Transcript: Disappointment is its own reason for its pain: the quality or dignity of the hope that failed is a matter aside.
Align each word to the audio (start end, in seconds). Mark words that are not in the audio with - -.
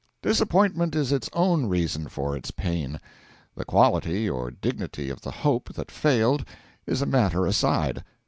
Disappointment 0.23 0.95
is 0.95 1.11
its 1.11 1.29
own 1.31 1.67
reason 1.67 2.07
for 2.07 2.35
its 2.35 2.49
pain: 2.49 2.99
the 3.53 3.63
quality 3.63 4.27
or 4.27 4.49
dignity 4.49 5.11
of 5.11 5.21
the 5.21 5.29
hope 5.29 5.71
that 5.75 5.91
failed 5.91 6.43
is 6.87 7.03
a 7.03 7.05
matter 7.05 7.45
aside. 7.45 8.03